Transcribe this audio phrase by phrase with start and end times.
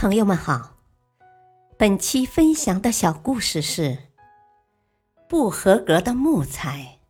[0.00, 0.78] 朋友们好，
[1.76, 3.98] 本期分享的小故事是
[5.28, 7.00] 不合格的木材。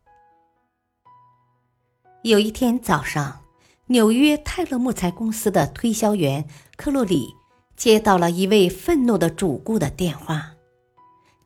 [2.23, 3.45] 有一天早上，
[3.85, 7.29] 纽约泰勒木材公司的推销员克洛里
[7.77, 10.51] 接到了一位愤怒的主顾的电话。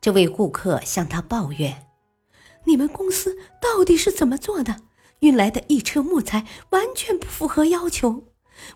[0.00, 1.86] 这位顾客向他抱怨
[2.66, 4.80] ：“你们公司到底是怎么做的？
[5.20, 8.24] 运来的一车木材完全不符合要求。”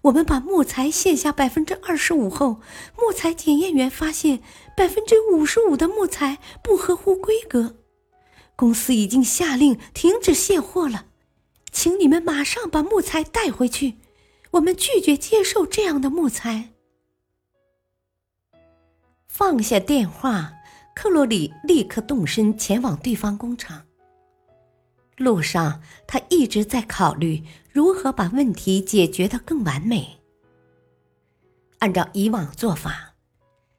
[0.03, 2.61] 我们把木材卸下百分之二十五后，
[2.97, 4.41] 木材检验员发现
[4.77, 7.77] 百分之五十五的木材不合乎规格。
[8.57, 11.07] 公司已经下令停止卸货了，
[11.73, 13.97] 请你们马上把木材带回去。
[14.53, 16.71] 我们拒绝接受这样的木材。
[19.29, 20.53] 放下电话，
[20.95, 23.85] 克洛里立刻动身前往对方工厂。
[25.17, 30.19] 路上，他一直在考虑如何把问题解决的更完美。
[31.79, 33.15] 按照以往做法，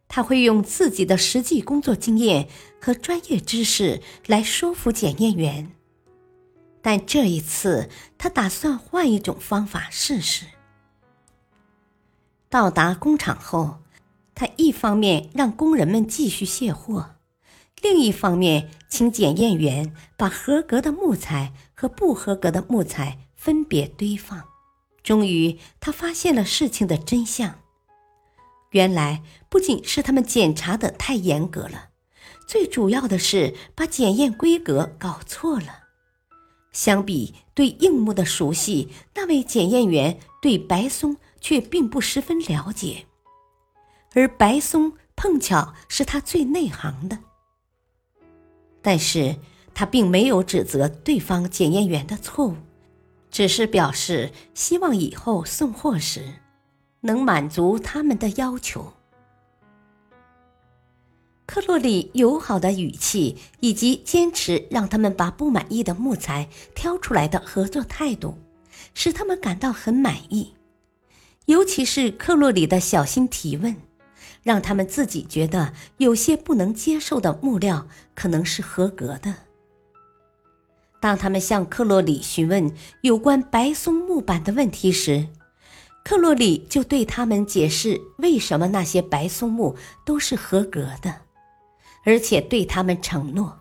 [0.08, 2.48] 他会用自己的实际工作经验
[2.82, 5.71] 和专业知识来说服检验员。
[6.82, 10.46] 但这一次，他打算换一种方法试试。
[12.49, 13.77] 到达工厂后，
[14.34, 17.18] 他一方面让工人们继续卸货。
[17.84, 24.43] 另一方面，请检验员把合格的木材和不合格的木材分别堆放。
[25.01, 27.55] 终于，他发现了事情的真相。
[28.70, 31.89] 原来，不仅是他们检查的太严格了，
[32.45, 35.79] 最主要的是把检验规格搞错了。
[36.71, 43.07] 相比对硬木的熟悉，那位检验员对白松却并不十分了解，
[44.13, 47.17] 而白松碰巧是他最内行的。
[48.84, 49.39] 但是
[49.73, 52.55] 他并没有指责对方检验员的错误，
[53.32, 56.21] 只是表示希望以后送货时
[56.99, 58.93] 能满足他们的要求。
[61.46, 68.38] 克洛里友好的语气以及坚持让他们把不满意的木材挑出来的合作态度，
[68.94, 70.53] 使他们感到很满意。
[71.46, 73.75] 尤其是克洛里的小心提问。
[74.44, 79.36] 让他们自己觉得有些不能接受的木料可能是合格的。
[81.01, 85.28] 当他们向克洛里询问有关白松木板的问题时，
[86.06, 89.75] 克洛里就对他们解释为什么那些白松木
[90.06, 91.22] 都是合格的，
[92.06, 93.59] 而且对他们承诺，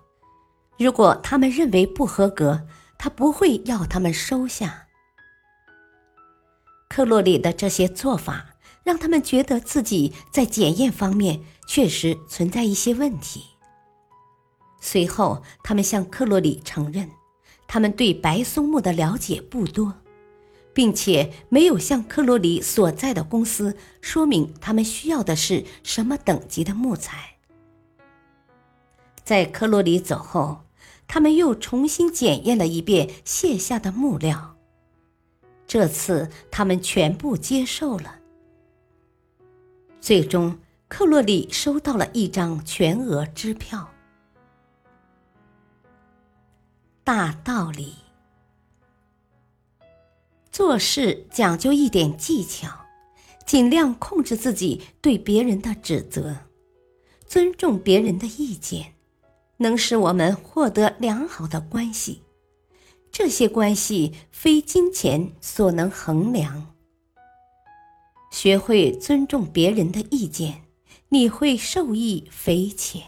[0.78, 2.66] 如果他们认为不合格，
[2.98, 4.86] 他不会要他们收下。
[6.88, 8.46] 克洛里的这些做法。
[8.82, 13.44] 让他们觉得自己在检验方面确实存在一些问题。
[14.80, 17.08] 随后，他们向克洛里承认，
[17.72, 19.94] 他们对白松木的了解不多，
[20.74, 27.36] 并且没有向克洛里所在的公司说明他们需要的是什么等级的木材。
[29.22, 30.62] 在克洛里走后，
[31.06, 34.56] 他们又重新检验了一遍卸下的木料。
[35.64, 38.16] 这次，他们全部接受了。
[40.00, 40.58] 最终，
[40.88, 43.88] 克洛里收到了一张全额支票。
[47.12, 47.94] 大道理，
[50.52, 52.68] 做事讲究一点技巧，
[53.44, 56.36] 尽量控制自己对别人的指责，
[57.26, 58.94] 尊重别人的意见，
[59.56, 62.22] 能使我们获得良好的关系。
[63.10, 66.76] 这些关系非金钱所能衡量。
[68.30, 70.62] 学会尊重别人的意见，
[71.08, 73.02] 你会受益匪浅。